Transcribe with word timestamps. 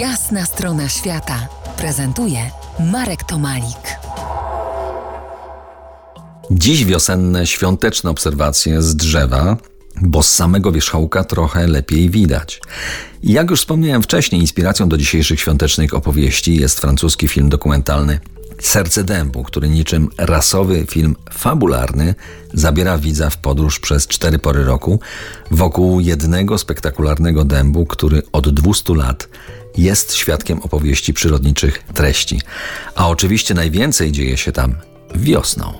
Jasna 0.00 0.46
strona 0.46 0.88
świata 0.88 1.48
prezentuje 1.76 2.50
Marek 2.92 3.24
Tomalik. 3.24 3.98
Dziś 6.50 6.84
wiosenne, 6.84 7.46
świąteczne 7.46 8.10
obserwacje 8.10 8.82
z 8.82 8.96
drzewa, 8.96 9.56
bo 10.02 10.22
z 10.22 10.32
samego 10.32 10.72
wierzchołka 10.72 11.24
trochę 11.24 11.66
lepiej 11.66 12.10
widać. 12.10 12.60
Jak 13.22 13.50
już 13.50 13.60
wspomniałem 13.60 14.02
wcześniej, 14.02 14.40
inspiracją 14.40 14.88
do 14.88 14.96
dzisiejszych 14.96 15.40
świątecznych 15.40 15.94
opowieści 15.94 16.56
jest 16.56 16.80
francuski 16.80 17.28
film 17.28 17.48
dokumentalny 17.48 18.20
Serce 18.60 19.04
Dębu, 19.04 19.42
który 19.42 19.68
niczym 19.68 20.08
rasowy 20.18 20.86
film 20.90 21.16
fabularny 21.32 22.14
zabiera 22.54 22.98
widza 22.98 23.30
w 23.30 23.36
podróż 23.36 23.80
przez 23.80 24.06
cztery 24.06 24.38
pory 24.38 24.64
roku 24.64 25.00
wokół 25.50 26.00
jednego 26.00 26.58
spektakularnego 26.58 27.44
dębu, 27.44 27.86
który 27.86 28.22
od 28.32 28.48
200 28.48 28.94
lat 28.94 29.28
jest 29.78 30.14
świadkiem 30.14 30.58
opowieści 30.58 31.14
przyrodniczych 31.14 31.82
treści. 31.94 32.40
A 32.94 33.08
oczywiście 33.08 33.54
najwięcej 33.54 34.12
dzieje 34.12 34.36
się 34.36 34.52
tam 34.52 34.74
wiosną. 35.14 35.72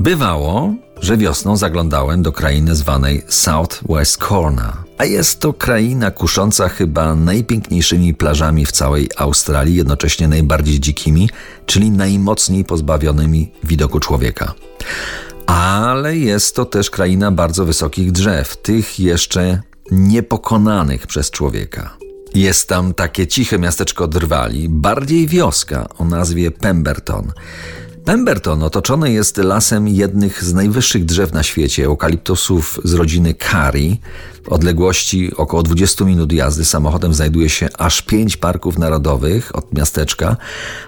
Bywało, 0.00 0.74
że 1.00 1.16
wiosną 1.16 1.56
zaglądałem 1.56 2.22
do 2.22 2.32
krainy 2.32 2.74
zwanej 2.74 3.22
Southwest 3.28 4.16
Corner, 4.16 4.72
a 4.98 5.04
jest 5.04 5.40
to 5.40 5.52
kraina 5.52 6.10
kusząca 6.10 6.68
chyba 6.68 7.14
najpiękniejszymi 7.14 8.14
plażami 8.14 8.66
w 8.66 8.72
całej 8.72 9.08
Australii, 9.16 9.76
jednocześnie 9.76 10.28
najbardziej 10.28 10.80
dzikimi, 10.80 11.30
czyli 11.66 11.90
najmocniej 11.90 12.64
pozbawionymi 12.64 13.52
widoku 13.64 14.00
człowieka. 14.00 14.54
Ale 15.46 16.16
jest 16.16 16.56
to 16.56 16.64
też 16.64 16.90
kraina 16.90 17.32
bardzo 17.32 17.64
wysokich 17.64 18.12
drzew, 18.12 18.56
tych 18.56 19.00
jeszcze 19.00 19.62
niepokonanych 19.90 21.06
przez 21.06 21.30
człowieka. 21.30 21.98
Jest 22.34 22.68
tam 22.68 22.94
takie 22.94 23.26
ciche 23.26 23.58
miasteczko 23.58 24.08
Drwali, 24.08 24.68
bardziej 24.68 25.26
wioska 25.26 25.88
o 25.98 26.04
nazwie 26.04 26.50
Pemberton. 26.50 27.32
Pemberton 28.04 28.62
otoczony 28.62 29.12
jest 29.12 29.36
lasem 29.36 29.88
jednych 29.88 30.44
z 30.44 30.54
najwyższych 30.54 31.04
drzew 31.04 31.32
na 31.32 31.42
świecie, 31.42 31.84
eukaliptusów 31.84 32.80
z 32.84 32.94
rodziny 32.94 33.34
Kari. 33.34 34.00
W 34.44 34.48
odległości 34.48 35.36
około 35.36 35.62
20 35.62 36.04
minut 36.04 36.32
jazdy 36.32 36.64
samochodem 36.64 37.14
znajduje 37.14 37.48
się 37.48 37.68
aż 37.78 38.02
pięć 38.02 38.36
parków 38.36 38.78
narodowych 38.78 39.56
od 39.56 39.72
miasteczka, 39.72 40.36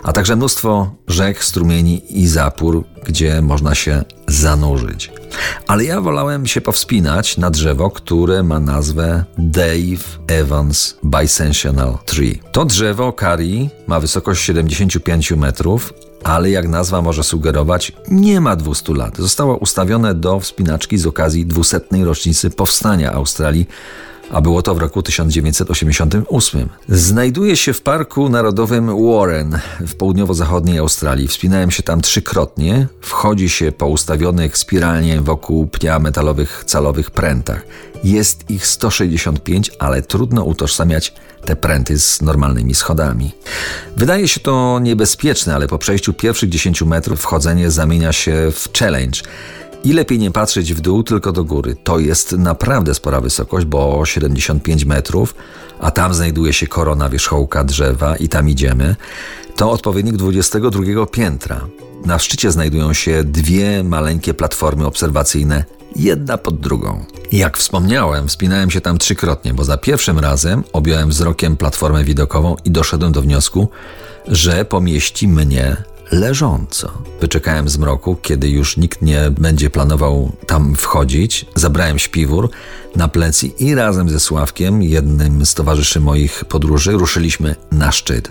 a 0.02 0.12
także 0.12 0.36
mnóstwo 0.36 0.94
rzek, 1.08 1.44
strumieni 1.44 2.20
i 2.20 2.26
zapór, 2.26 2.84
gdzie 3.06 3.42
można 3.42 3.74
się 3.74 4.04
zanurzyć. 4.28 5.19
Ale 5.66 5.84
ja 5.84 6.00
wolałem 6.00 6.46
się 6.46 6.60
powspinać 6.60 7.36
na 7.36 7.50
drzewo, 7.50 7.90
które 7.90 8.42
ma 8.42 8.60
nazwę 8.60 9.24
Dave 9.38 10.18
Evans 10.26 10.96
Bicentennial 11.04 11.98
Tree. 12.06 12.40
To 12.52 12.64
drzewo 12.64 13.12
Kari 13.12 13.70
ma 13.86 14.00
wysokość 14.00 14.42
75 14.42 15.30
metrów, 15.32 15.94
ale 16.24 16.50
jak 16.50 16.68
nazwa 16.68 17.02
może 17.02 17.24
sugerować, 17.24 17.92
nie 18.10 18.40
ma 18.40 18.56
200 18.56 18.94
lat. 18.94 19.16
Zostało 19.16 19.56
ustawione 19.56 20.14
do 20.14 20.40
wspinaczki 20.40 20.98
z 20.98 21.06
okazji 21.06 21.46
200. 21.46 21.80
rocznicy 22.04 22.50
powstania 22.50 23.12
Australii, 23.12 23.66
a 24.30 24.40
było 24.40 24.62
to 24.62 24.74
w 24.74 24.78
roku 24.78 25.02
1988. 25.02 26.68
Znajduje 26.88 27.56
się 27.56 27.72
w 27.72 27.82
Parku 27.82 28.28
Narodowym 28.28 29.06
Warren 29.06 29.58
w 29.80 29.94
południowo-zachodniej 29.94 30.78
Australii. 30.78 31.28
Wspinałem 31.28 31.70
się 31.70 31.82
tam 31.82 32.00
trzykrotnie. 32.00 32.86
Wchodzi 33.00 33.48
się 33.48 33.72
po 33.72 33.86
ustawionych 33.86 34.58
spiralnie 34.58 35.20
wokół 35.20 35.66
pnia 35.66 35.98
metalowych 35.98 36.64
calowych 36.66 37.10
prętach. 37.10 37.62
Jest 38.04 38.50
ich 38.50 38.66
165, 38.66 39.70
ale 39.78 40.02
trudno 40.02 40.44
utożsamiać 40.44 41.14
te 41.44 41.56
pręty 41.56 41.98
z 41.98 42.22
normalnymi 42.22 42.74
schodami. 42.74 43.32
Wydaje 43.96 44.28
się 44.28 44.40
to 44.40 44.78
niebezpieczne, 44.82 45.54
ale 45.54 45.68
po 45.68 45.78
przejściu 45.78 46.12
pierwszych 46.12 46.48
10 46.48 46.82
metrów 46.82 47.20
wchodzenie 47.20 47.70
zamienia 47.70 48.12
się 48.12 48.52
w 48.52 48.78
challenge. 48.78 49.20
I 49.84 49.92
lepiej 49.92 50.18
nie 50.18 50.30
patrzeć 50.30 50.74
w 50.74 50.80
dół, 50.80 51.02
tylko 51.02 51.32
do 51.32 51.44
góry. 51.44 51.76
To 51.84 51.98
jest 51.98 52.32
naprawdę 52.32 52.94
spora 52.94 53.20
wysokość, 53.20 53.66
bo 53.66 54.06
75 54.06 54.84
metrów, 54.84 55.34
a 55.80 55.90
tam 55.90 56.14
znajduje 56.14 56.52
się 56.52 56.66
korona 56.66 57.08
wierzchołka 57.08 57.64
drzewa 57.64 58.16
i 58.16 58.28
tam 58.28 58.48
idziemy. 58.48 58.96
To 59.56 59.70
odpowiednik 59.70 60.16
22 60.16 61.06
piętra. 61.06 61.66
Na 62.04 62.18
szczycie 62.18 62.50
znajdują 62.50 62.92
się 62.92 63.24
dwie 63.24 63.84
maleńkie 63.84 64.34
platformy 64.34 64.86
obserwacyjne, 64.86 65.64
jedna 65.96 66.38
pod 66.38 66.60
drugą. 66.60 67.04
Jak 67.32 67.58
wspomniałem, 67.58 68.28
wspinałem 68.28 68.70
się 68.70 68.80
tam 68.80 68.98
trzykrotnie, 68.98 69.54
bo 69.54 69.64
za 69.64 69.76
pierwszym 69.76 70.18
razem 70.18 70.64
objąłem 70.72 71.08
wzrokiem 71.08 71.56
platformę 71.56 72.04
widokową 72.04 72.56
i 72.64 72.70
doszedłem 72.70 73.12
do 73.12 73.22
wniosku, 73.22 73.68
że 74.26 74.64
pomieści 74.64 75.28
mnie 75.28 75.76
leżąco. 76.10 76.92
Wyczekałem 77.20 77.68
zmroku, 77.68 78.16
kiedy 78.22 78.48
już 78.48 78.76
nikt 78.76 79.02
nie 79.02 79.30
będzie 79.30 79.70
planował 79.70 80.32
tam 80.46 80.74
wchodzić. 80.74 81.46
Zabrałem 81.54 81.98
śpiwór 81.98 82.50
na 82.96 83.08
plecy 83.08 83.46
i 83.46 83.74
razem 83.74 84.10
ze 84.10 84.20
Sławkiem, 84.20 84.82
jednym 84.82 85.46
z 85.46 85.54
towarzyszy 85.54 86.00
moich 86.00 86.44
podróży, 86.44 86.92
ruszyliśmy 86.92 87.56
na 87.72 87.92
szczyt. 87.92 88.30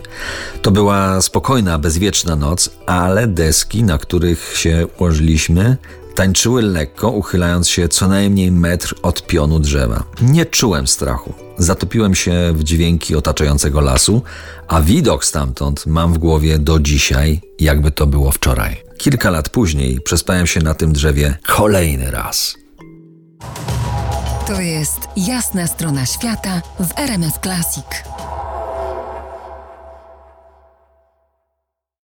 To 0.61 0.71
była 0.71 1.21
spokojna, 1.21 1.77
bezwieczna 1.77 2.35
noc, 2.35 2.69
ale 2.85 3.27
deski, 3.27 3.83
na 3.83 3.97
których 3.97 4.53
się 4.57 4.87
ułożyliśmy, 4.97 5.77
tańczyły 6.19 6.61
lekko, 6.61 7.09
uchylając 7.09 7.69
się 7.69 7.87
co 7.87 8.07
najmniej 8.07 8.51
metr 8.51 8.95
od 9.01 9.27
pionu 9.27 9.59
drzewa. 9.59 10.03
Nie 10.21 10.45
czułem 10.45 10.87
strachu. 10.87 11.33
Zatopiłem 11.57 12.15
się 12.15 12.53
w 12.53 12.63
dźwięki 12.63 13.15
otaczającego 13.15 13.81
lasu, 13.81 14.21
a 14.67 14.81
widok 14.81 15.25
stamtąd 15.25 15.85
mam 15.85 16.13
w 16.13 16.17
głowie 16.17 16.59
do 16.59 16.79
dzisiaj, 16.79 17.41
jakby 17.59 17.91
to 17.91 18.07
było 18.07 18.31
wczoraj. 18.31 18.83
Kilka 18.97 19.29
lat 19.29 19.49
później 19.49 20.01
przespałem 20.01 20.47
się 20.47 20.59
na 20.59 20.73
tym 20.73 20.93
drzewie 20.93 21.37
kolejny 21.47 22.11
raz. 22.11 22.55
To 24.47 24.61
jest 24.61 24.99
jasna 25.17 25.67
strona 25.67 26.05
świata 26.05 26.61
w 26.79 26.99
RMS 26.99 27.33
Classic. 27.43 28.18